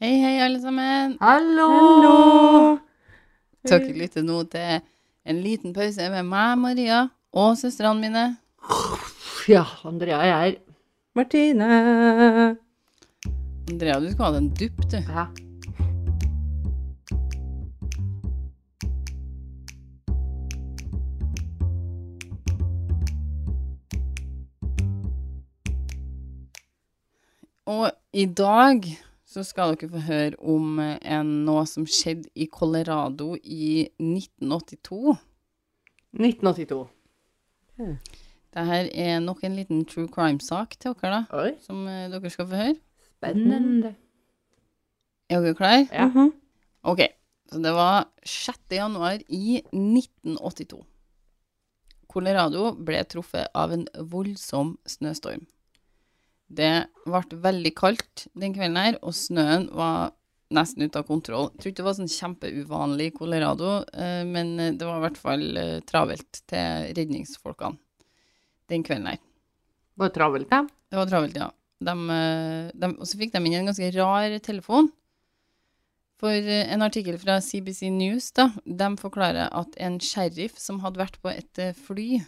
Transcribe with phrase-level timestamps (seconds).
[0.00, 1.18] Hei, hei, alle sammen.
[1.20, 2.78] Hallo!
[3.68, 4.78] Dere lytter nå til
[5.28, 7.00] en liten pause med meg, Maria,
[7.36, 8.22] og søstrene mine.
[9.44, 10.56] Ja, Andrea er her.
[11.12, 11.68] Martine.
[13.68, 14.96] Andrea, du skal ha en dupp, du.
[15.04, 15.26] Ja.
[27.68, 28.88] Og i dag
[29.30, 35.14] så skal dere få høre om eh, en, noe som skjedde i Colorado i 1982.
[36.18, 36.80] 1982.
[38.50, 42.48] Dette er nok en liten true crime-sak til dere, da, Oi, som eh, dere skal
[42.50, 42.76] få høre.
[43.14, 43.94] spennende.
[45.30, 45.86] Er dere klare?
[45.94, 46.26] Ja.
[46.90, 47.04] Ok,
[47.52, 48.58] så det var 6.
[48.74, 50.82] januar i 1982.
[52.10, 55.46] Colorado ble truffet av en voldsom snøstorm.
[56.50, 56.72] Det
[57.04, 60.10] ble veldig kaldt den kvelden her, og snøen var
[60.54, 61.48] nesten ute av kontroll.
[61.52, 65.20] Jeg tror ikke det var sånn kjempeuvanlig i Colorado, eh, men det var i hvert
[65.20, 67.78] fall eh, travelt til redningsfolkene
[68.70, 69.20] den kvelden her.
[69.98, 70.64] Var det travelt, da?
[70.90, 71.50] Det var travelt, ja.
[71.80, 74.90] De, eh, de, og så fikk de inn en ganske rar telefon.
[76.20, 81.16] For en artikkel fra CBC News da, de forklarer at en sheriff som hadde vært
[81.22, 82.18] på et fly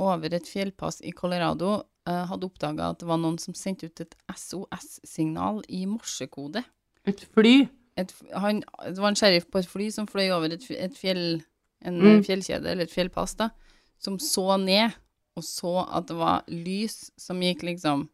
[0.00, 4.14] over et fjellpass i Colorado, hadde oppdaga at det var noen som sendte ut et
[4.36, 6.64] SOS-signal i morsekode.
[7.06, 7.68] Et fly.
[7.96, 11.42] Et, han, det var en sheriff på et fly som fløy over et, et fjell,
[11.84, 12.06] en Mm.
[12.18, 13.50] eh, fjellkjede, eller et fjellpass, da,
[13.98, 14.92] som så ned
[15.36, 18.08] og så at det var lys som gikk liksom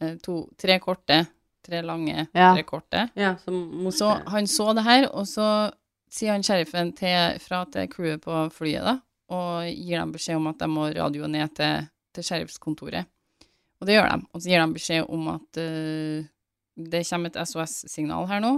[0.00, 1.26] eh, to, tre korte,
[1.66, 2.54] tre lange, Ja.
[2.54, 3.10] tre korte.
[3.16, 5.72] Ja, som Så han så det her, og så
[6.10, 8.96] sier han sheriffen til, fra til crewet på flyet, da,
[9.30, 13.08] og gir dem beskjed om at de må radio ned til, til sheriffskontoret.
[13.80, 14.28] Og det gjør de.
[14.34, 16.28] Og så gir de beskjed om at uh,
[16.90, 18.54] det kommer et SOS-signal her nå,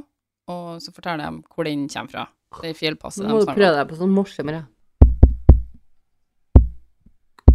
[0.53, 2.28] og så forteller de hvor den kommer fra.
[2.61, 4.64] Det er fjellpasset Nå må du prøve deg på sånn morsommere.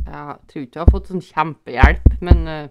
[0.07, 2.69] Jeg tror ikke du har fått sånn kjempehjelp, men uh,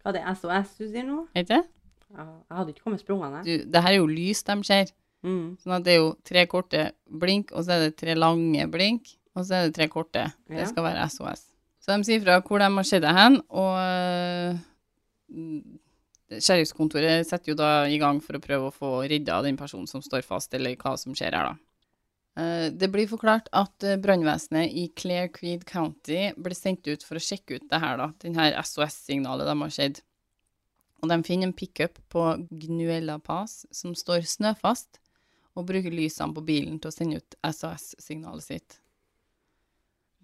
[0.00, 1.26] Hva er det SOS du sier nå?
[1.36, 1.60] Er det?
[2.08, 3.42] Ja, jeg hadde ikke kommet sprungende.
[3.44, 4.94] Du, det her er jo lys de ser.
[5.26, 5.58] Mm.
[5.60, 6.84] Sånn at det er jo tre korte
[7.20, 10.24] blink, og så er det tre lange blink, og så er det tre korte.
[10.48, 11.47] Det skal være SOS.
[11.88, 13.78] Så de sier fra hvor de har sett deg hen, og
[16.28, 20.02] Sheriffskontoret setter jo da i gang for å prøve å få redda den personen som
[20.04, 21.54] står fast, eller hva som skjer her, da.
[22.36, 27.16] Eh, Det blir forklart at eh, brannvesenet i Clair Creed County ble sendt ut for
[27.16, 30.02] å sjekke ut det her, da, den SOS-signalet de har sett.
[31.00, 35.00] Og de finner en pickup på Gnuella Pass som står snøfast,
[35.56, 38.76] og bruker lysene på bilen til å sende ut SOS-signalet sitt.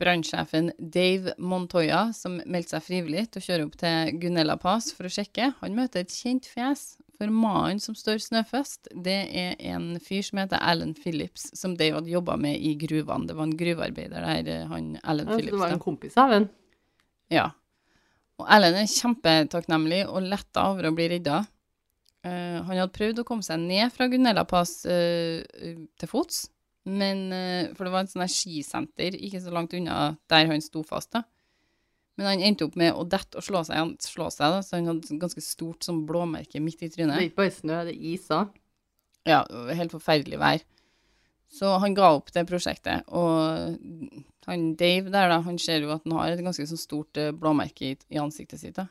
[0.00, 5.06] Brannsjefen Dave Montoya, som meldte seg frivillig til å kjøre opp til Gunella Pass for
[5.06, 6.96] å sjekke, han møter et kjent fjes.
[7.14, 12.00] For mannen som står snøfast, det er en fyr som heter Alan Phillips, som Dave
[12.00, 13.28] hadde jobba med i gruvene.
[13.28, 15.52] Det var en gruvearbeider der, eh, han Alan Ja, så Phillips.
[15.54, 16.48] det var en kompis av en.
[17.30, 17.52] Ja.
[18.42, 21.44] Og Ellen er kjempetakknemlig og letta over å bli redda.
[22.24, 26.46] Uh, han hadde prøvd å komme seg ned fra Gunella Pass uh, til fots,
[26.84, 30.82] men, eh, for det var et sånt skisenter ikke så langt unna der han sto
[30.84, 31.10] fast.
[31.12, 31.22] da.
[32.16, 34.76] Men han endte opp med å dette og slå seg, han- slå seg da, så
[34.76, 37.16] han hadde et ganske stort sånn blåmerke midt i trynet.
[37.18, 38.50] Det er ikke bare snø, det er is òg.
[39.26, 40.62] Ja, helt forferdelig vær.
[41.54, 43.78] Så han ga opp det prosjektet, og
[44.46, 47.30] han Dave der, da, han ser jo at han har et ganske så stort eh,
[47.32, 48.88] blåmerke i, i ansiktet sitt, da.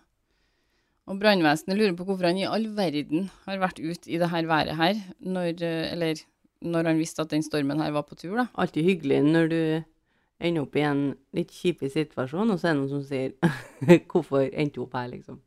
[1.07, 4.43] Og brannvesenet lurer på hvorfor han i all verden har vært ute i det her
[4.47, 6.21] været her, når, eh, eller
[6.63, 8.47] når han visste at den stormen her var på tur, da.
[8.59, 9.61] Alltid hyggelig når du
[10.43, 11.03] ender opp i en
[11.35, 13.35] litt kjipig situasjon, og så er det noen som sier
[14.09, 15.39] 'Hvorfor endte du opp her', liksom.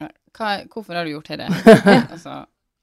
[0.00, 1.48] Hva, hvorfor har du gjort dette?
[2.14, 2.36] altså,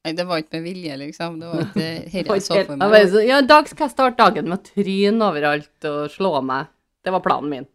[0.05, 1.39] nei, det var ikke med vilje, liksom.
[1.41, 1.79] Det var ikke
[2.11, 2.97] dette jeg så for meg.
[3.25, 6.71] ja, I dag skal jeg starte dagen med å tryne overalt og slå meg.
[7.03, 7.69] Det var planen min.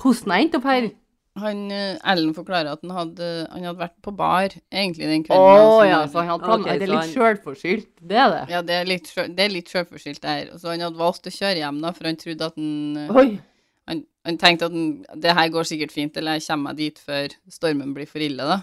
[0.00, 0.88] Hvordan jeg endte opp her?
[1.36, 5.50] Han, eh, Ellen forklarer at han hadde, han hadde vært på bar, egentlig, den kvelden.
[5.60, 6.62] altså, ja, så han hadde planer.
[6.64, 8.44] Ok, det er litt sjølforskyldt, det er det.
[8.54, 10.48] Ja, det er litt, sjø- det er litt sjølforskyldt der.
[10.54, 13.12] Og så han hadde valgt å kjøre hjem, da, for han trodde at han eh,
[13.20, 13.26] Oi.
[13.86, 14.88] Han, han tenkte at han,
[15.26, 18.42] det her går sikkert fint, eller jeg kommer meg dit før stormen blir for ille,
[18.48, 18.62] da.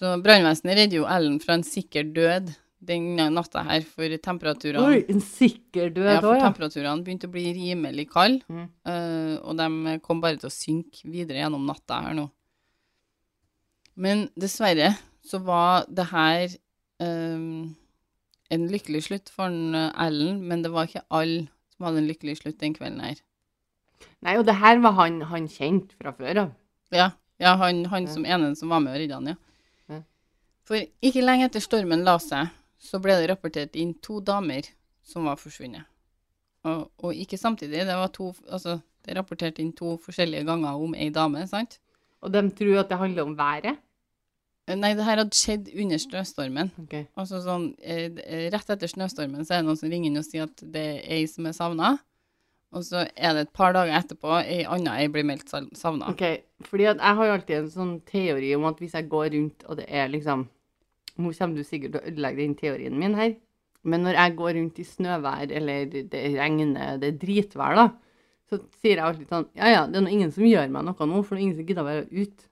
[0.00, 2.48] Så brannvesenet redder jo Ellen fra en sikker død
[2.82, 6.46] den natta her, for temperaturene Oi, en sikker død ja, òg, for ja.
[6.48, 8.64] temperaturene begynte å bli rimelig kalde, Mm.
[8.88, 12.26] uh, og de kom bare til å synke videre gjennom natta her nå.
[13.94, 16.46] Men dessverre så var det her
[17.04, 17.42] eh,
[18.56, 21.44] en lykkelig slutt for eh, Ellen, men det var ikke alle
[21.74, 23.20] som hadde en lykkelig slutt den kvelden her.
[24.24, 26.50] Nei, og det her var han, han kjent fra før av.
[26.94, 27.10] Ja,
[27.42, 28.12] ja han, han Ja.
[28.16, 29.36] som ene som var med og redda han, ja.
[29.92, 30.00] Ja.
[30.66, 32.50] For ikke lenge etter stormen la seg,
[32.82, 34.66] så ble det rapportert inn to damer
[35.06, 35.86] som var forsvunnet.
[36.66, 40.78] Og, og ikke samtidig, det var to Altså, det er rapportert inn to forskjellige ganger
[40.78, 41.80] om ei dame, sant?
[42.22, 43.80] Og de tror at det handler om været?
[44.68, 46.70] Eh, Nei, det her hadde skjedd under snøstormen.
[46.84, 46.94] Ok.
[47.18, 48.14] Altså sånn, eh,
[48.54, 51.12] rett etter snøstormen så er det noen som ringer inn og sier at det er
[51.18, 51.96] ei som er savna.
[52.72, 56.08] Og så er det et par dager etterpå ei anna ei blir meldt savna.
[56.14, 56.22] Ok,
[56.70, 59.66] fordi at jeg har jo alltid en sånn teori om at hvis jeg går rundt,
[59.66, 60.46] og det er liksom
[61.20, 63.34] Nå kommer du sikkert til å ødelegge den teorien min her,
[63.84, 67.88] men når jeg går rundt i snøvær, eller det regner, det er dritvær, da,
[68.48, 71.08] så sier jeg alltid sånn Ja, ja, det er nå ingen som gjør meg noe
[71.10, 72.48] nå, for det er ingen som gidder å være ute.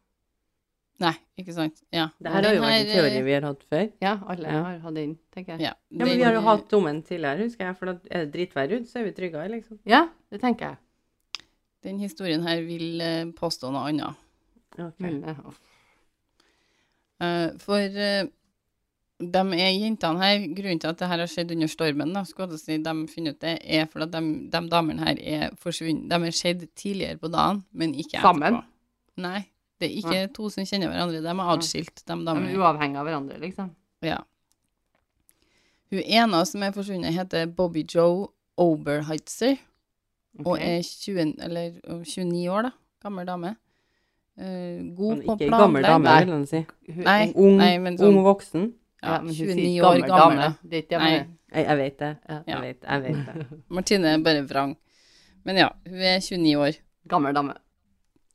[1.00, 1.78] Nei, ikke sant.
[1.96, 2.10] Ja.
[2.20, 3.86] Det her har jo vært en teori vi har hatt før.
[4.04, 4.62] Ja, alle Ja.
[4.66, 5.60] har hatt den, tenker jeg.
[5.64, 7.76] Ja, Ja, men vi har jo hatt dommen tidligere, husker jeg.
[7.78, 9.78] For da er det dritvær ute, så er vi tryggere, liksom.
[9.88, 11.46] Ja, det tenker jeg.
[11.82, 14.14] Den historien her vil eh, påstå noe annet.
[14.76, 15.22] Okay.
[17.20, 18.28] Eh, for uh,
[19.20, 22.48] de er jentene her, grunnen til at det her har skjedd under stormen, da, skal
[22.54, 24.22] jeg si, de finner ut det, er fordi at de,
[24.54, 26.08] de damene her er forsvunnet.
[26.08, 28.30] De er skjedd tidligere på dagen, men ikke etterpå.
[28.32, 28.60] Sammen?
[29.20, 29.42] Nei,
[29.80, 31.20] det er ikke to som kjenner hverandre.
[31.20, 32.48] De er atskilt, de damene.
[32.48, 33.70] De er uavhengig av hverandre, liksom.
[34.08, 34.18] Ja.
[35.90, 38.28] Hun ene som er forsvunnet, heter Bobby Joe
[38.60, 39.56] Oberheitzer,
[40.44, 42.70] og er 20, eller, øh, 29 år, da.
[43.02, 43.56] Gammel dame.
[44.40, 46.60] Uh, god på ikke gammel dame, vil jeg si.
[46.94, 47.32] Hun- Nei.
[47.34, 48.72] Ung, Nei, men sånn- ung voksen.
[49.00, 50.10] Ja, Ja, men hun sier 29 år gammel.
[50.12, 50.54] gammel.
[50.62, 51.36] Det er ikke det Nei, jeg mener.
[51.50, 52.10] Jeg, jeg vet det.
[52.28, 52.38] Ja.
[52.46, 53.58] Jeg vet, jeg vet det.
[53.78, 54.74] Martine er bare vrang.
[55.48, 56.80] Men ja, hun er 29 år.
[57.08, 57.54] Gammel dame.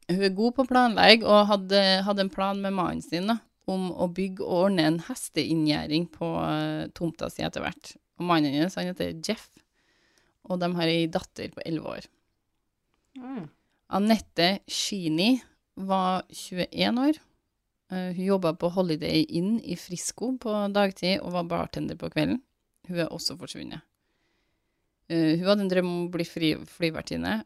[0.09, 3.39] Hun er god på planlegg og hadde, hadde en plan med mannen sin da,
[3.69, 7.95] om å bygge og ordne en hesteinngjerding på uh, tomta si etter hvert.
[8.19, 9.47] Og mannen hennes han heter Jeff,
[10.45, 12.09] og de har ei datter på 11 år.
[13.17, 13.47] Mm.
[13.97, 15.39] Anette Sheeny
[15.75, 17.21] var 21 år.
[17.91, 22.39] Eh, hun jobba på Holiday Inn i Frisco på dagtid og var bartender på kvelden.
[22.87, 23.81] Hun er også forsvunnet.
[25.09, 27.43] Eh, hun hadde en drøm om å bli fly, flyvertinne,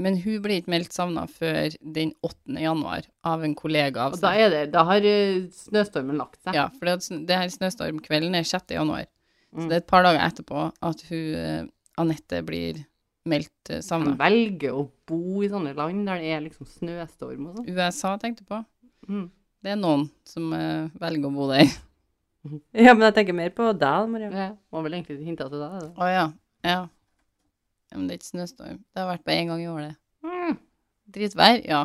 [0.00, 2.54] men hun ble ikke meldt savna før den 8.
[2.62, 6.54] januar av en kollega av Og da, er det, da har eh, snøstormen lagt seg.
[6.56, 8.76] Ja, for det, det her snøstormkvelden er 6.
[8.78, 9.08] januar.
[9.50, 9.68] Så Mm.
[9.68, 12.76] det er et par dager etterpå at hun, Anette blir
[13.26, 14.12] meldt savna.
[14.14, 17.66] De velger å bo i sånne land der det er liksom snøstorm og sånn.
[17.74, 18.60] USA tenkte på.
[19.08, 19.26] Mm.
[19.60, 21.68] Det er noen som uh, velger å bo der.
[22.72, 24.32] Ja, men jeg tenker mer på deg, Mariam.
[24.32, 25.90] Ja, må vel egentlig hinta til deg.
[25.92, 26.22] Å ja.
[26.64, 26.78] ja.
[27.90, 28.78] Ja, Men det er ikke snøstorm.
[28.80, 29.98] Det har vært bare én gang i året.
[30.24, 30.56] Mm.
[31.12, 31.82] Dritvær, ja.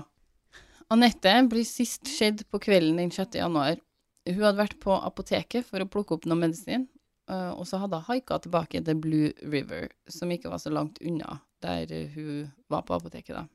[0.93, 3.35] Anette blir sist skjedd på kvelden den 6.
[3.41, 3.81] januar.
[4.29, 6.87] Hun hadde vært på apoteket for å plukke opp noe medisin,
[7.27, 11.01] eh, og så hadde hun haika tilbake til Blue River, som ikke var så langt
[11.03, 13.45] unna der hun var på apoteket, da.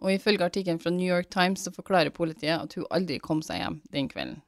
[0.00, 3.60] Og ifølge artikkelen fra New York Times så forklarer politiet at hun aldri kom seg
[3.60, 4.40] hjem den kvelden.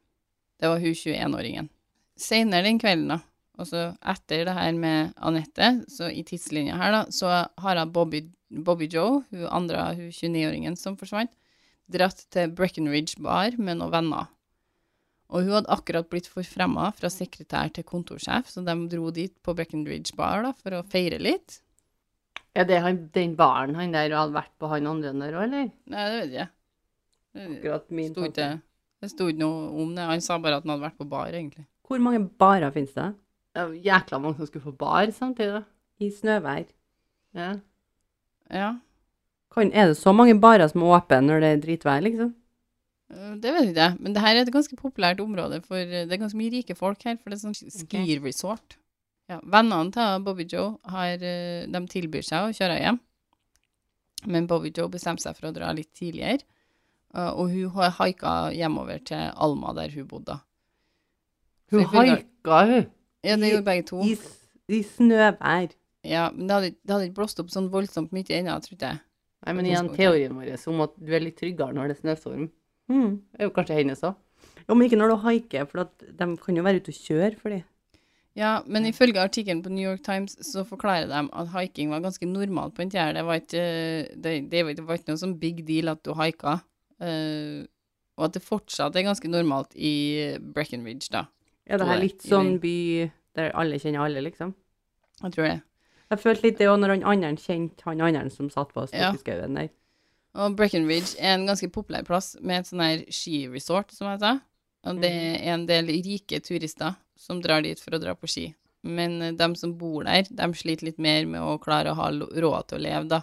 [0.60, 1.68] Det var hun 21-åringen.
[2.16, 3.18] Senere den kvelden, da,
[3.60, 7.32] altså etter det her med Anette, så i tidslinja her, da, så
[7.64, 11.32] har hun Bobby, Bobby Joe, hun andre, hun 29-åringen som forsvant,
[11.92, 14.30] dratt til Breckenridge bar med noen venner.
[15.32, 19.54] Og hun hadde akkurat blitt forfremma fra sekretær til kontorsjef, så de dro dit på
[19.56, 21.60] Breckenridge bar da, for å feire litt.
[22.54, 25.70] Er det han, den baren han der hadde vært på han andre der òg, eller?
[25.88, 26.50] Nei, det vet jeg ikke.
[27.32, 28.48] Det Akkurat min sto ikke,
[29.00, 30.04] det sto ikke noe om det.
[30.10, 31.64] Han sa bare at han hadde vært på bar, egentlig.
[31.88, 33.06] Hvor mange barer finnes det?
[33.52, 35.62] Det var jækla mange som skulle få bar samtidig.
[36.00, 36.66] I snøvær.
[37.36, 37.54] Ja.
[38.52, 38.74] Ja,
[39.52, 42.34] Kan, er det så mange barer som er åpne når det er dritvær, liksom?
[43.12, 43.96] øh, det vet ikke jeg.
[44.00, 46.76] Men det her er et ganske populært område, for øh, det er ganske mye rike
[46.76, 48.76] folk her, for det er sånn ski-resort.
[49.32, 52.98] Ja, vennene til Bobby Joe har, øh, de tilbyr seg å kjøre hjem,
[54.32, 56.44] men Bobby Joe bestemte seg for å dra litt tidligere,
[57.16, 60.36] øh, og hun har haika hjemover til Alma, der hun bodde.
[61.72, 62.90] Hun haika, hun.
[63.24, 64.02] Ja, det gjorde begge to.
[64.04, 64.18] I,
[64.68, 65.72] I snøvær.
[66.04, 69.00] Ja, men det hadde, det hadde ikke blåst opp sånn voldsomt mye ennå, trodde jeg.
[69.46, 72.50] Nei, men igjen teorien vår om at du er litt tryggere når det er snøstorm,
[72.90, 73.22] Mm.
[73.38, 74.16] er jo kanskje hennes òg.
[74.66, 77.54] Ja, men ikke når du haiker, for de kan jo være ute og kjøre for
[77.54, 77.62] de.
[78.34, 82.24] Ja, men ifølge artikkelen på New York Times så forklarer de at haiking var ganske
[82.26, 83.12] normalt på den tida.
[83.12, 83.24] Det
[84.50, 86.62] det, det var- ikke noe sånn big deal at du haika.
[87.02, 87.66] Uh,
[88.16, 91.26] og at det fortsatt er ganske normalt i Breckenridge, da.
[91.68, 94.54] Ja, det er her litt sånn by der alle kjenner alle, liksom?
[95.22, 95.62] Jeg tror det.
[96.10, 99.12] Jeg følte litt det òg når han andre kjente han andre som satt på Ja.
[99.12, 99.70] der.
[100.34, 104.40] Og Breckenridge er en ganske populær plass med et sånn her skiresort, som jeg sa.
[104.84, 108.48] Og det er en del rike turister som drar dit for å dra på ski.
[108.82, 112.72] Men de som bor der, de sliter litt mer med å klare å ha råd
[112.72, 113.22] til å leve, da.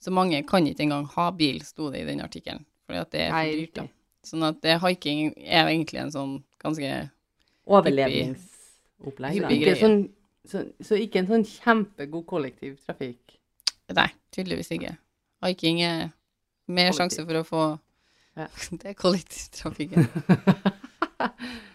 [0.00, 2.66] Så mange kan ikke engang ha bil, sto det i den artikkelen.
[2.88, 3.86] Fordi at det er for dyrt, da.
[4.28, 6.92] Sånn at det haiking er egentlig en sånn ganske
[7.70, 9.52] Overlevningsopplegg, da.
[9.54, 9.98] Ikke sånn,
[10.48, 13.38] så, så ikke en sånn kjempegod kollektivtrafikk.
[13.96, 14.94] Nei, tydeligvis ikke.
[15.44, 16.10] Haiking er
[16.68, 16.98] mer Kollektiv.
[17.00, 17.64] sjanse for å få
[18.38, 18.46] Ja.
[18.80, 20.06] Det er kollektivtrafikken.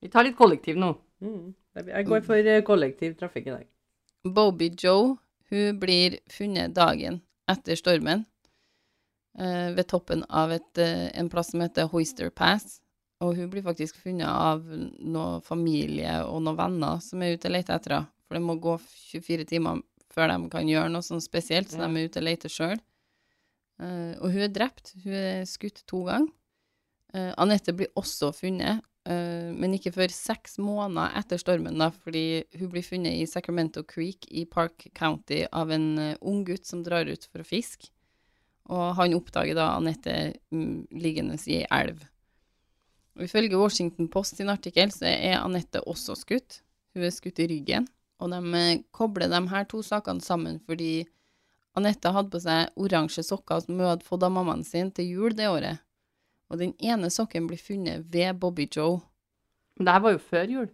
[0.00, 0.94] Vi tar litt kollektiv nå.
[1.20, 1.52] Mm.
[1.76, 3.66] Jeg går for eh, kollektiv trafikk i dag.
[4.24, 5.16] Boby Joe
[5.50, 8.22] hun blir funnet dagen etter stormen
[9.38, 12.78] eh, ved toppen av et, eh, en plass som heter Hoister Pass.
[13.20, 17.56] Og hun blir faktisk funnet av noen familie og noen venner som er ute og
[17.56, 18.12] leter etter henne.
[18.30, 21.88] For det må gå 24 timer før de kan gjøre noe sånn spesielt, så Ja.
[21.88, 22.80] de er ute og leter sjøl.
[23.80, 24.94] Uh, og hun er drept.
[25.04, 26.28] Hun er skutt to ganger.
[27.14, 28.89] Uh, Anette blir også funnet, eh,
[29.56, 34.28] men ikke før seks måneder etter stormen, da, fordi hun blir funnet i Sacramento Creek
[34.28, 37.88] i Park County av en eh, ung gutt som drar ut for å fiske.
[38.70, 40.16] Og han oppdager da Anette
[40.52, 42.04] mm, liggende i ei elv.
[43.16, 46.60] Og ifølge Washington Post sin artikkel så er Anette også skutt.
[46.94, 47.88] Hun er skutt i ryggen.
[48.20, 51.08] Og de eh, kobler de her to sakene sammen fordi
[51.78, 55.36] Anette hadde på seg oransje sokker som hun hadde fått av mammaen sin til jul
[55.38, 55.80] det året.
[56.50, 58.98] Og den ene sokken blir funnet ved Bobby Joe.
[59.78, 60.66] Men det her var jo før jul.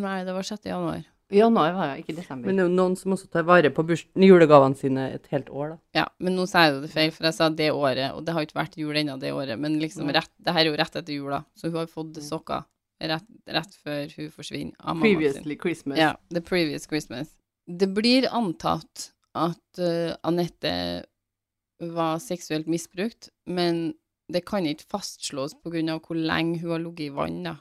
[0.00, 0.68] Nei, det var 6.
[0.68, 1.06] januar.
[1.30, 2.48] Januar var det, ikke desember.
[2.48, 3.84] Men det er jo noen som også tar vare på
[4.18, 5.78] julegavene sine et helt år, da.
[6.00, 8.46] Ja, men nå sa jeg det feil, for jeg sa det året, og det har
[8.46, 9.58] ikke vært jul ennå det året.
[9.62, 12.66] Men liksom rett, det her er jo rett etter jula, så hun har fått sokker
[13.14, 15.20] rett, rett før hun forsvinner av mammaen sin.
[15.20, 16.02] Previously Christmas.
[16.02, 17.32] Ja, The Previous Christmas.
[17.66, 20.74] Det blir antatt at uh, Anette
[21.80, 23.92] var seksuelt misbrukt, men
[24.32, 27.56] det kan ikke fastslås av hvor lenge hun har ligget i vann, da.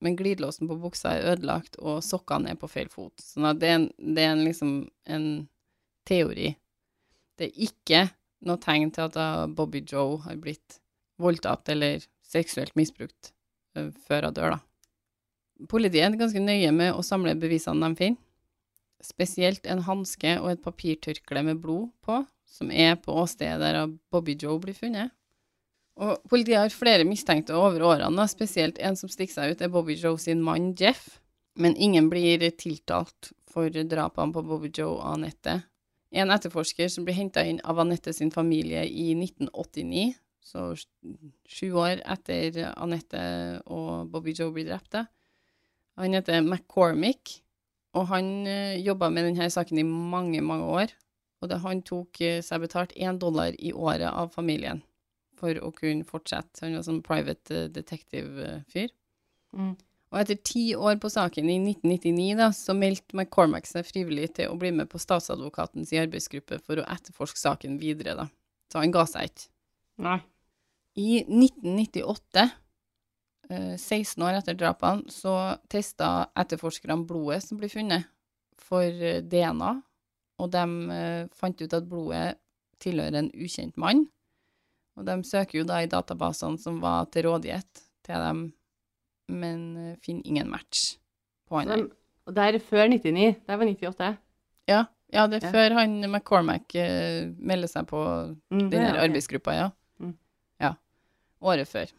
[0.00, 3.12] Men glidelåsen på buksa er ødelagt, og sokkene er på feil fot.
[3.20, 4.72] Sånn det er, det er liksom
[5.04, 5.26] en
[6.08, 6.54] teori.
[7.36, 8.06] Det er ikke
[8.48, 10.80] noe tegn til at Bobby Joe har blitt
[11.20, 13.34] voldtatt eller seksuelt misbrukt
[13.76, 14.60] eh, før hun dør, da.
[15.68, 18.26] Politiet er ganske nøye med å samle bevisene de finner.
[19.04, 24.34] Spesielt en hanske og et papirtørkle med blod på, som er på åstedet der Bobby
[24.40, 25.12] Joe blir funnet.
[26.00, 29.98] Og politiet har flere mistenkte over årene, spesielt en som stikker seg ut, er Bobby
[30.00, 31.18] Joe sin mann Jeff.
[31.60, 35.58] Men ingen blir tiltalt for drapene på Bobby Joe og Anette.
[36.10, 40.70] En etterforsker som blir henta inn av Anette sin familie i 1989, så
[41.50, 43.20] sju år etter Anette
[43.68, 45.04] og Bobby Joe blir drepte.
[46.00, 47.42] Han heter McCormick,
[47.92, 50.94] og han uh, jobba med denne saken i mange, mange år.
[51.40, 54.82] Og det, han tok eh, seg betalt én dollar i året av familien
[55.40, 56.62] for å kunne fortsette.
[56.64, 58.92] Han var sånn private eh, detective-fyr.
[59.56, 59.74] Mm.
[60.10, 64.50] Og etter ti år på saken, i 1999, da, så meldte McCormack seg frivillig til
[64.50, 68.26] å bli med på statsadvokatens arbeidsgruppe for å etterforske saken videre, da.
[68.70, 69.46] Så han ga seg ikke.
[70.02, 70.18] Nei.
[70.98, 72.48] I 1998,
[73.50, 75.36] eh, 16 år etter drapene, så
[75.70, 78.10] testa etterforskerne blodet som ble funnet,
[78.58, 79.72] for eh, DNA,
[80.40, 80.64] og de
[80.96, 82.34] eh, fant ut at blodet
[82.82, 84.08] tilhører en ukjent mann.
[85.00, 88.42] Og de søker jo da i databasene som var til rådighet til dem,
[89.32, 90.96] men eh, finner ingen match
[91.48, 91.86] på han.
[92.28, 93.30] Og det er før 99.
[93.46, 94.10] Det var 98.
[94.68, 95.52] Ja, ja, det er Ja.
[95.56, 98.02] før han McCormack eh, melder seg på
[98.52, 99.70] Mm, den her ja, arbeidsgruppa, ja.
[99.98, 100.12] Mm.
[100.60, 100.74] Ja.
[101.42, 101.90] Året før.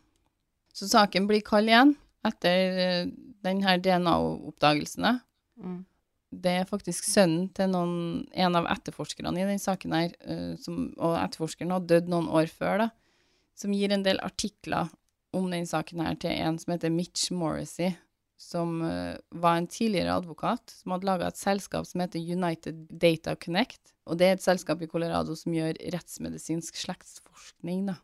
[0.74, 3.10] Så saken blir kald igjen etter
[3.44, 5.18] denne DNA-oppdagelsene.
[5.58, 5.82] Mm.
[6.32, 7.96] Det er faktisk sønnen til noen,
[8.32, 12.48] en av etterforskerne i den saken her, eh, som, og etterforskeren har dødd noen år
[12.52, 12.88] før, da,
[13.60, 14.90] som gir en del artikler
[15.36, 17.92] om den saken her til en som heter Mitch Morrissey,
[18.42, 23.36] som eh, var en tidligere advokat, som hadde laga et selskap som heter United Data
[23.36, 28.00] Connect, og det er et selskap i Colorado som gjør rettsmedisinsk slektsforskning, da.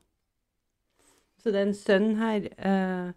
[1.41, 3.15] Så det er en sønn her eh,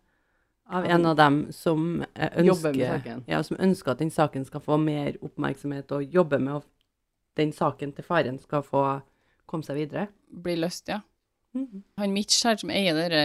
[0.71, 4.79] av en av dem som eh, ønsker, ja, som ønsker at den saken skal få
[4.81, 6.69] mer oppmerksomhet, og jobber med at
[7.41, 8.85] den saken til faren skal få
[9.51, 10.09] komme seg videre.
[10.31, 11.01] Blir løst, ja.
[11.57, 11.83] Mhm.
[11.99, 13.23] Han Mitch her, som eier dette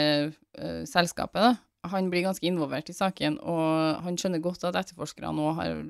[0.57, 5.45] uh, selskapet, da, han blir ganske involvert i saken, og han skjønner godt at etterforskerne
[5.45, 5.83] òg har,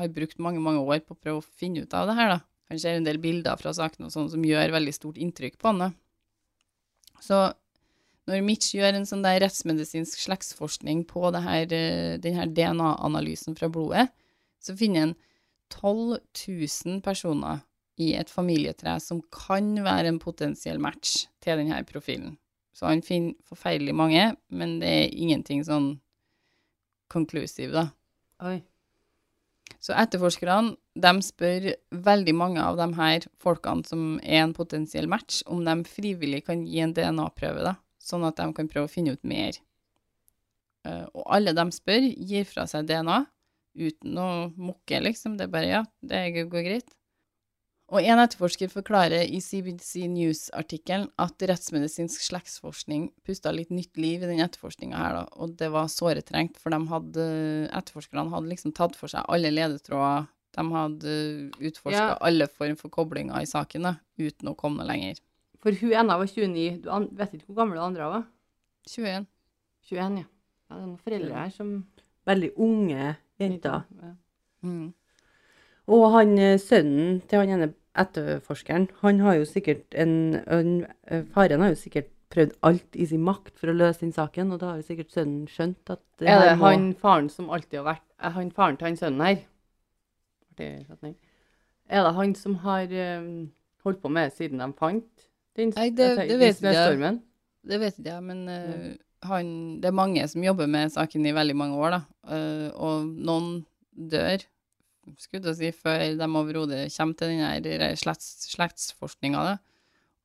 [0.00, 2.40] har brukt mange, mange år på å prøve å finne ut av det her, da.
[2.66, 5.70] Han ser en del bilder fra saken og sånn som gjør veldig stort inntrykk på
[5.70, 5.90] han, da.
[7.22, 7.44] Så
[8.26, 14.08] når Mitch gjør en sånn der rettsmedisinsk slektsforskning på denne her, eh, DNA-analysen fra blodet,
[14.58, 15.14] så finner han
[15.70, 17.62] 12 000 personer
[18.02, 22.36] i et familietre som kan være en potensiell match til denne profilen.
[22.76, 25.94] Så han finner forferdelig mange, men det er ingenting sånn
[27.08, 27.86] conclusive, da.
[28.44, 28.58] Oi.
[29.80, 31.70] Så etterforskerne de spør
[32.04, 36.66] veldig mange av de her folkene som er en potensiell match, om de frivillig kan
[36.66, 37.76] gi en DNA-prøve, da.
[38.06, 39.58] Sånn at de kan prøve å finne ut mer.
[40.86, 43.24] Eh, og alle de spør, gir fra seg DNA,
[43.76, 45.34] uten å mukke, liksom.
[45.36, 46.94] Det er bare ja, det går greit.
[47.86, 54.30] Og en etterforsker forklarer i CBC News-artikkelen at rettsmedisinsk slektsforskning pusta litt nytt liv i
[54.32, 57.26] den etterforskninga her, da, og det var såre trengt, for de hadde,
[57.78, 61.14] etterforskerne hadde liksom tatt for seg alle ledetråder, de hadde
[61.60, 62.18] utforska Ja.
[62.26, 65.22] alle form for koblinger i saken, da, uten å komme noe lenger.
[65.66, 66.82] For hun ene var 29.
[66.84, 68.26] Du an vet ikke hvor gammel den andre var?
[68.86, 69.26] 21.
[69.90, 70.28] 21, ja.
[70.66, 71.72] Ja, det er noen foreldre her som
[72.26, 73.08] Veldig unge
[73.38, 73.82] jenter.
[74.02, 74.12] Ja.
[74.66, 74.86] Mm.
[75.94, 77.68] Og han eh, sønnen til han ene
[77.98, 80.14] etterforskeren, han har jo sikkert en,
[80.50, 80.70] en
[81.06, 84.50] eh, Faren har jo sikkert prøvd alt i sin makt for å løse den saken,
[84.54, 87.50] og da har jo sikkert sønnen skjønt at det Er det må han faren som
[87.50, 89.38] alltid har vært Er han faren til han sønnen her?
[90.58, 90.70] Det.
[91.86, 93.50] Er det han som har um,
[93.84, 95.25] holdt på med det siden de fant
[95.56, 97.14] den Nei, det- det, det den vet ikke.
[97.66, 98.96] Det vet ikke jeg, men uh,
[99.26, 99.48] han,
[99.82, 102.02] det er mange som jobber med saken i veldig mange år, da.
[102.30, 103.64] Uh, og noen
[103.96, 104.44] dør,
[105.18, 109.42] skulle jeg si, før de overhodet kommer til den her slekts, slektsforskninga.
[109.48, 109.56] da.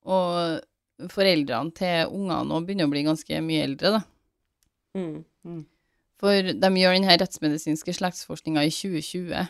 [0.05, 4.01] Og foreldrene til ungene nå begynner å bli ganske mye eldre, da.
[4.97, 5.61] mm.
[6.21, 9.47] For de gjør denne rettsmedisinske slektsforskninga i 2020.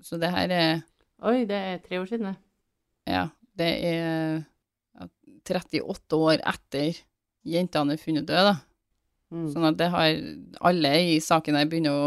[0.00, 0.70] Så det her er
[1.28, 2.36] Oi, det er tre år siden, det.
[3.12, 3.26] Ja,
[3.60, 4.38] det er
[5.44, 6.98] 38 år etter
[7.46, 8.56] jentene er funnet døde, da.
[9.30, 9.46] Mm.
[9.52, 10.08] Sånn at det har
[10.66, 12.06] Alle i saken her begynner å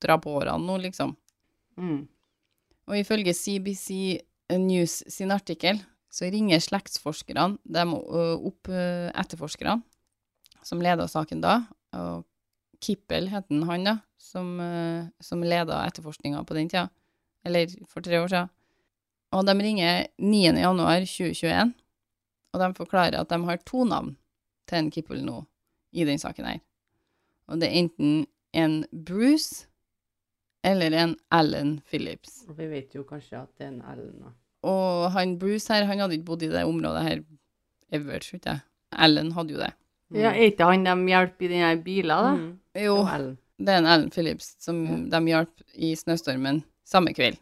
[0.00, 1.12] dra på årene nå, liksom.
[1.76, 2.06] Mm.
[2.88, 4.20] Og ifølge CBC
[4.60, 5.80] News sin artikkel
[6.12, 9.80] så ringer slektsforskerne dem opp etterforskerne
[10.64, 11.62] som leda saken da.
[11.96, 12.24] Og
[12.84, 16.88] Kippel het han, da, som, ø, som leda etterforskninga på den tida.
[17.44, 18.52] Eller for tre år siden.
[19.34, 20.52] Og de ringer 9.
[22.54, 24.16] januar 2021, og de forklarer at de har to navn
[24.68, 25.44] til en Kippel nå
[25.92, 26.60] i den saken her.
[27.48, 29.66] Og det er enten en Bruce
[30.64, 32.44] eller en Alan Phillips.
[32.48, 34.20] Og vi vet jo kanskje at det er en Ellen.
[34.22, 34.32] da.
[34.64, 37.24] Og han Bruce her, han hadde ikke bodd i det området her
[37.92, 38.60] ever, tror jeg.
[38.96, 39.72] Ellen hadde jo det.
[40.14, 42.34] Ja, er ikke han de hjelper i den her bilen, da?
[42.38, 42.52] Mm.
[42.80, 42.94] Jo,
[43.58, 47.36] det er en Alan Phillips som de hjalp i snøstormen samme kveld.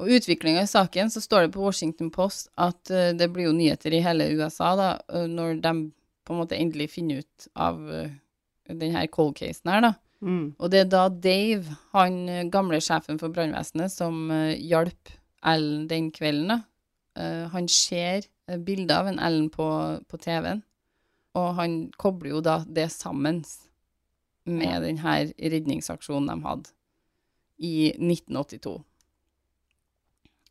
[0.00, 3.56] Og utviklinga i saken, så står det på Washington Post at uh, det blir jo
[3.56, 5.74] nyheter i hele USA da, eh, når de
[6.24, 8.08] på en måte endelig finner ut av uh,
[8.72, 9.92] denne cold casen her, da.
[10.22, 10.54] Mm.
[10.58, 15.88] Og det er da Dave, han eh, gamle sjefen for brannvesenet, som uh, hjalp Ellen
[15.90, 16.52] den kvelden.
[16.54, 16.60] da.
[17.18, 18.28] Uh, han ser
[18.64, 19.66] bilder av en Ellen på,
[20.08, 20.62] på TV-en,
[21.38, 23.42] og han kobler jo da det sammen
[24.44, 24.80] med Ja.
[24.82, 26.72] denne redningsaksjonen de hadde
[27.62, 28.80] i 1982.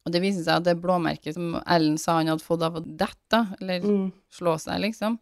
[0.06, 2.82] Og det viser seg at det blåmerket som Ellen sa han hadde fått av å
[2.86, 4.12] dette, eller Mm.
[4.32, 5.20] slå seg, liksom.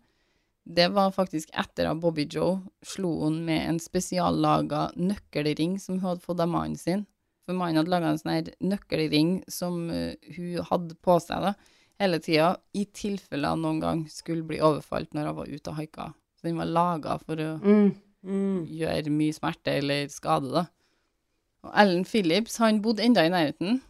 [0.65, 6.09] Det var faktisk etter at Bobby Joe slo henne med en spesiallaga nøkkelring som hun
[6.09, 7.05] hadde fått av mannen sin.
[7.45, 11.53] For mannen hadde laga en sånn her nøkkelring som eh, hun hadde på seg da,
[11.99, 15.75] hele tida, i tilfelle han noen gang skulle bli overfalt når han var ute og
[15.75, 16.13] haika.
[16.39, 17.95] Så den var laga for å Mm.
[18.23, 18.67] Mm.
[18.67, 20.65] gjøre mye smerte eller skade, da.
[21.63, 23.81] Og Ellen Phillips, han bodde enda i nærheten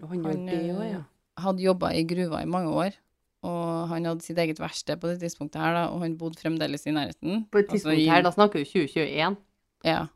[0.00, 1.02] han Han, det eh, ja.
[1.42, 2.96] hadde jobba i gruva i mange år,
[3.42, 6.86] og han hadde sitt eget verksted på det tidspunktet her, da, og han bodde fremdeles
[6.86, 7.44] i nærheten.
[7.50, 9.36] På et Altså, i- her, da snakker vi 2021.
[9.84, 10.06] Ja.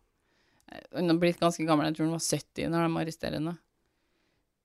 [0.95, 3.59] Han har blitt ganske gammel, jeg tror han var 70 når de arresterer ham.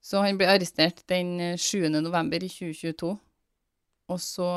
[0.02, 1.90] Så han ble arrestert den eh, 7.
[2.02, 3.18] november i 2022,
[4.10, 4.48] og så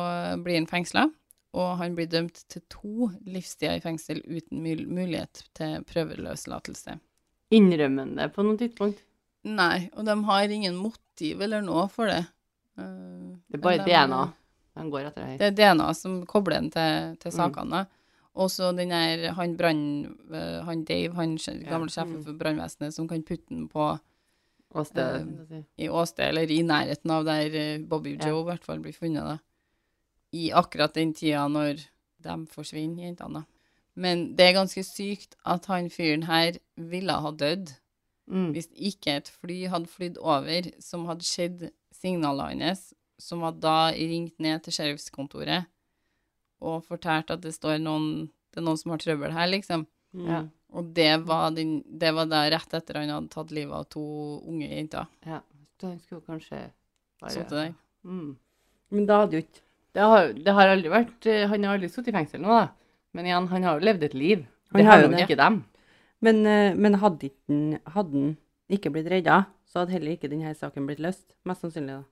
[0.43, 1.11] blir han fengsla.
[1.55, 4.59] Og han blir dømt til to livstider i fengsel uten
[4.91, 6.97] mulighet til prøveløslatelse.
[7.55, 8.99] Innrømmer han det på noe tidspunkt?
[9.45, 12.23] Nei, og de har ingen motiv eller noe for det.
[12.79, 14.23] Uh, Det er bare de- DNA
[14.75, 15.37] de går etter her.
[15.39, 17.37] Det er DNA som kobler den til, til Mm.
[17.37, 17.87] sakene.
[18.35, 20.17] Og så den der, han brann...
[20.35, 22.25] eh, Han Dave, han gamle Ja, sjefen mm.
[22.25, 23.99] for brannvesenet, som kan putte den på
[24.75, 28.17] åsted, stedet, Eh, i åsted, eller i nærheten av der Bobby.
[28.19, 29.39] Joe i hvert fall blir funnet, da.
[30.33, 31.87] I akkurat den tida når
[32.21, 33.45] de forsvinner, jentene.
[33.95, 37.71] Men det er ganske sykt at han fyren her ville ha dødd
[38.25, 38.53] Mm.
[38.57, 43.93] hvis ikke et fly hadde flydd over som hadde sett signalene hans, som hadde da
[43.93, 45.69] ringt ned til sheriffskontoret
[46.65, 49.83] og fortalt at det står noen det er noen som har trøbbel her, liksom.
[50.15, 50.27] Mm.
[50.31, 50.37] Ja.
[50.79, 54.05] Og det var, den, det var da rett etter han hadde tatt livet av to
[54.47, 55.09] unge jenter.
[55.27, 55.41] Ja.
[55.81, 56.61] Så han skulle kanskje
[57.23, 57.73] bare Sittet der.
[58.07, 58.37] Mm.
[58.95, 59.63] Men da hadde jo ikke
[59.95, 63.01] Det, har, det har aldri vært eh, Han har aldri sittet i fengsel nå, da.
[63.15, 64.47] Men igjen, han har jo levd et liv.
[64.71, 65.61] Han det har har jo ikke dem.
[66.25, 68.37] Men, eh, men hadde den- hadde den
[68.73, 71.35] ikke blitt redda, så hadde heller ikke denne saken blitt løst.
[71.45, 72.05] Mest sannsynlig, da.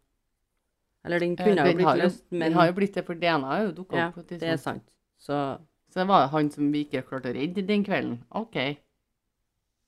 [1.05, 3.15] Eller den kunne jo Den blitt løst, jo, løst, den har jo blitt det, for
[3.15, 4.15] DNA har jo dukka ja, opp.
[4.21, 4.85] på det er sant.
[5.19, 5.59] Så
[5.93, 8.19] Så det var han som vi ikke klarte å redde den kvelden.
[8.31, 8.79] OK.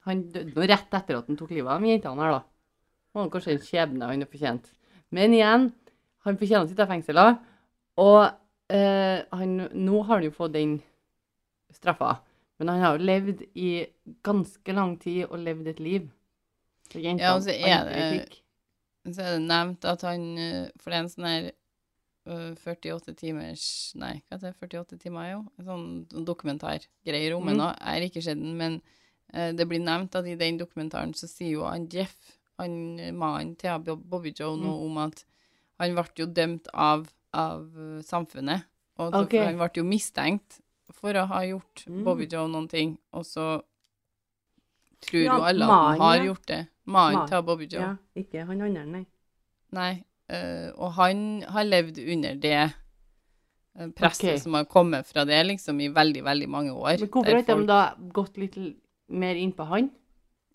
[0.04, 2.40] Han døde nå rett etter at han tok livet av de jentene her, da.
[2.40, 4.70] Det var kanskje en skjebne han har fortjent.
[5.10, 5.72] Men igjen,
[6.26, 7.20] han fortjener å sitte i fengsel.
[7.96, 8.20] Og
[8.68, 10.82] eh, han, nå har han jo fått den
[11.72, 12.18] straffa.
[12.64, 13.70] Men han har jo levd i
[14.24, 16.06] ganske lang tid og levd et liv.
[16.90, 18.40] Så jentene Ja, og så er det-
[19.14, 21.50] Så er det nevnt at han eh, For det er en sånn her
[22.26, 24.56] øh, 48 timers Nei, hva heter det?
[24.62, 25.40] 48 timer, jo.
[25.58, 27.60] En sånn dokumentargreier om Mm.
[27.60, 28.80] og Jeg har ikke sett den, men
[29.34, 32.16] uh, det blir nevnt at i den dokumentaren så sier jo han Jeff,
[32.58, 34.86] han eh, mannen til Bobby Joe, noe Mm.
[34.86, 35.24] om at
[35.80, 38.64] han ble jo dømt av, av eh, samfunnet.
[38.98, 39.44] Og okay.
[39.44, 40.60] Han ble jo mistenkt
[40.92, 42.04] for å ha gjort Mm.
[42.04, 43.62] Bobby Joe noen ting, og så
[45.00, 46.66] tror Ja, jo alle at han har gjort det.
[46.84, 47.28] Mannen Man.
[47.28, 47.80] til Bobby Joe.
[47.80, 49.06] ja, ikke han andre, nei.
[49.72, 54.38] Nei, Uh, og han har levd under det uh, presset okay.
[54.40, 56.96] som har kommet fra det, liksom, i veldig, veldig mange år.
[57.02, 57.80] Men hvorfor har ikke de da
[58.16, 58.56] gått litt
[59.12, 59.90] mer inn på han?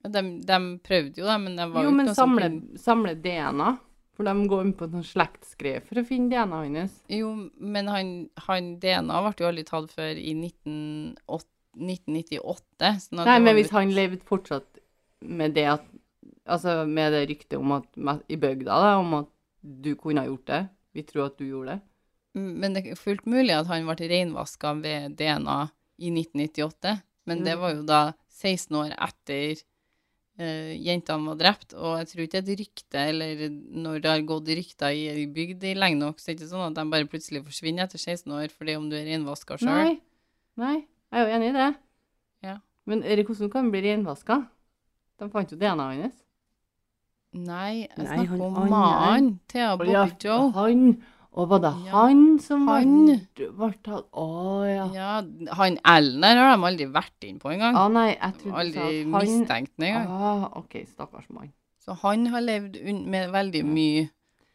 [0.09, 2.81] de, de prøvde jo det, men det var Jo, jo ikke noe som samle, men
[2.81, 3.69] samle DNA.
[4.19, 6.95] For de går inn på en sånn slektsgreie for å finne DNA-et hans.
[7.07, 8.09] Jo, men han,
[8.49, 11.47] han DNA ble jo aldri tatt før i 1908
[11.79, 12.91] 1998.
[13.05, 14.81] Sånn Nei, men hvis han levde fortsatt
[15.23, 15.87] med det at
[16.49, 19.27] Altså med det ryktet om at i bygda, da, om at
[19.61, 20.61] du kunne ha gjort det.
[20.97, 21.81] Vi tror at du gjorde det.
[22.39, 25.59] Men det er fullt mulig at han ble reinvaska ved DNA
[26.01, 26.95] i 1998.
[27.29, 27.99] Men det var jo da
[28.39, 29.61] 16 år etter
[30.39, 31.75] eh, jentene var drept.
[31.77, 33.43] Og jeg tror ikke et rykte, eller
[33.85, 36.53] når det har gått rykter i ei bygd i lenge nok, så er det ikke
[36.53, 39.69] sånn at de bare plutselig forsvinner etter 16 år fordi om du er reinvaska sjøl.
[39.69, 39.99] Nei.
[40.59, 40.77] Nei,
[41.13, 41.69] jeg er jo enig i det.
[42.43, 42.55] Ja.
[42.89, 44.41] Men hvordan kan han bli renvaska?
[45.19, 46.19] De fant jo DNA-et hans.
[47.29, 50.49] Nei, jeg Nei, snakker han om mannen til Å, Bobby Joe.
[50.55, 50.85] Han.
[51.39, 52.95] Og var det Ja, han som han.
[53.37, 54.25] ble tatt Å
[54.67, 54.87] ja.
[54.91, 55.11] Ja,
[55.55, 57.77] han Elner har de aldri vært inn på engang.
[57.79, 60.09] Å nei, jeg trodde Aldri han mistenkt ham engang.
[60.11, 61.53] Ah, OK, stakkars mann.
[61.79, 64.09] Så han har levd med veldig mye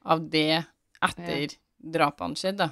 [0.05, 0.61] av det
[1.05, 1.57] etter
[1.97, 2.69] drapene skjedde.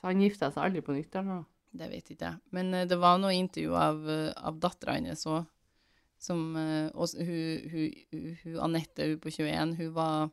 [0.00, 1.48] Så han gifta seg aldri på nytt, eller noe?
[1.72, 2.40] Det vet ikke jeg.
[2.52, 5.46] Men uh, det var noe intervju av, uh, av dattera hennes òg,
[6.20, 10.28] som uh, også, hun, hun, hun, hun Anette, hun på 21, hun var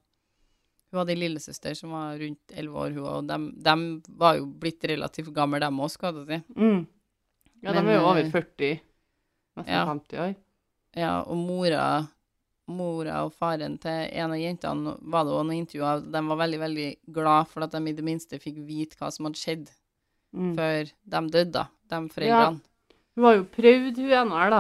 [0.90, 3.78] hun hadde ei lillesøster som var rundt 11 år, hun, og de,
[4.18, 6.54] var jo blitt relativt gamle, dem òg, skal jeg si.
[6.60, 6.86] Mm.
[7.62, 8.80] Ja, de er jo over eh, 40.
[9.60, 9.84] Nesten ja.
[9.86, 10.32] 50 år.
[10.98, 11.84] Ja, og mora,
[12.70, 16.08] mora og faren til en av jentene var det også noen intervju av.
[16.14, 16.88] De var veldig, veldig
[17.20, 19.70] glad for at de i det minste fikk vite hva som hadde skjedd
[20.30, 20.52] Mm.
[20.54, 22.60] før de døde, da, de foreldrene.
[23.18, 24.60] Hun har jo prøvd, hun ene her, da.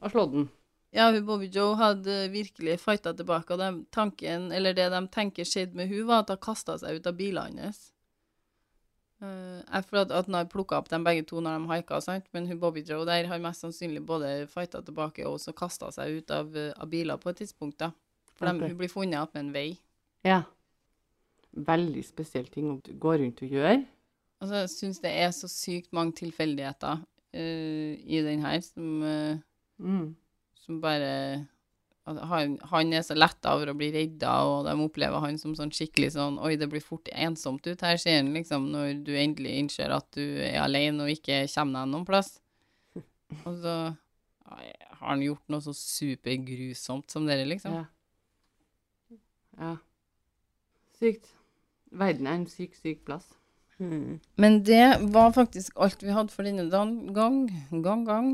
[0.00, 0.46] Å slå den.
[0.90, 5.46] Ja, hun Bobby Joe hadde virkelig fighta tilbake, og de, tanken, eller det de tenker
[5.46, 7.90] skjedde med hun var at hun kasta seg ut av bilene hans.
[9.20, 11.98] Uh, jeg føler at, at han har plukka opp dem begge to når de haika,
[12.02, 12.26] sant?
[12.34, 16.22] men hun Bobby Joe der har mest sannsynlig både fighta tilbake og også kasta seg
[16.22, 17.78] ut av, eh, av biler på et tidspunkt.
[17.84, 17.92] da.
[18.32, 18.58] For okay.
[18.64, 19.68] de, hun blir funnet opp med en vei.
[20.26, 20.40] Ja.
[21.52, 23.82] Veldig spesiell ting å gå rundt og gjøre.
[24.40, 29.38] Altså, jeg syns det er så sykt mange tilfeldigheter uh, i den her som, uh,
[29.80, 30.14] Mm.
[30.64, 31.10] Som bare
[32.08, 35.54] at han, han er så letta over å bli redda, og de opplever han som
[35.56, 39.12] sånn skikkelig sånn Oi, det blir fort ensomt ut her, sier han liksom, når du
[39.20, 42.32] endelig innser at du er alene og ikke kommer deg noen plass.
[43.46, 44.56] Og så ja,
[45.00, 47.76] har han gjort noe så supergrusomt som dere, liksom.
[47.78, 49.18] Ja.
[49.60, 49.74] ja.
[51.00, 51.30] Sykt.
[51.90, 53.28] Verden er en syk, syk plass.
[53.80, 54.20] Mm.
[54.36, 56.92] Men det var faktisk alt vi hadde for denne gang.
[57.14, 58.28] Gang, gang.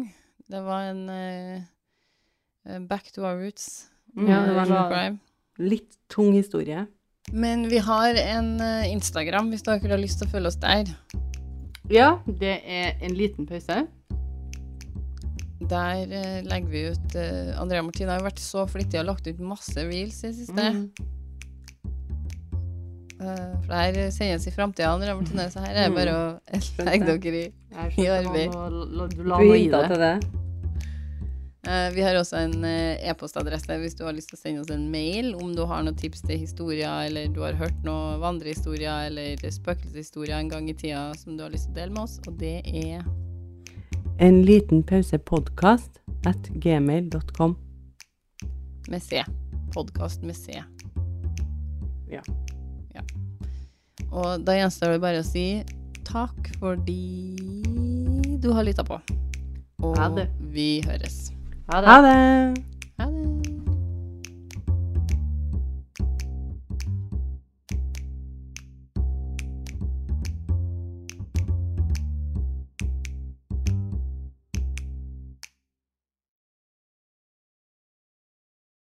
[0.51, 1.67] Det var en eh,
[2.89, 3.87] back to our roots.
[4.17, 5.19] Mm, Ja, det var crime.
[5.59, 6.87] Litt tung historie.
[7.33, 10.91] Men vi har en eh, Instagram, hvis dere har lyst til å følge oss der.
[11.91, 13.87] Ja, det er en liten pause.
[15.67, 19.27] Der eh, legger vi ut eh, Andrea Martine har jo vært så flittig og lagt
[19.27, 20.71] ut masse reels i det siste.
[20.77, 20.87] Mm.
[23.17, 26.25] Eh, for det her sendes i framtida, Andrea Martine, så her er det bare å
[26.87, 27.47] legge dere i.
[28.03, 28.53] I arbeid.
[29.17, 30.11] Du la noe i det.
[31.67, 34.71] Eh, vi har også en eh, e-postadresse hvis du har lyst til å sende oss
[34.71, 39.09] en mail om du har noen tips til historier, eller du har hørt noen vandrehistorier
[39.09, 42.21] eller spøkelseshistorier en gang i tida som du har lyst til å dele med oss,
[42.31, 43.03] og det er
[44.23, 47.57] En liten pause podkast at gmail.com.
[48.89, 49.25] med C.
[49.75, 50.63] Podkast med C.
[52.09, 52.23] Ja.
[52.95, 53.03] ja.
[54.13, 55.65] Og da gjenstår det bare å si
[56.07, 57.35] takk fordi
[58.39, 59.03] du har lytta på.
[59.83, 60.23] Og
[60.55, 61.36] vi høres.
[61.69, 61.87] Ha det.
[61.89, 63.46] Ha det.